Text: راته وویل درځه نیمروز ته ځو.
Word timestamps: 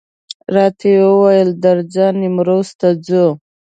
راته 0.55 0.87
وویل 1.11 1.49
درځه 1.63 2.05
نیمروز 2.19 2.69
ته 2.79 2.89
ځو. 3.05 3.25